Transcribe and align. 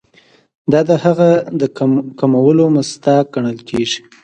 دا 0.71 0.81
د 0.89 0.91
هغه 1.03 1.29
د 1.59 1.61
کمولو 2.19 2.65
مصداق 2.77 3.25
ګڼل 3.33 3.57
کیږي. 3.69 3.99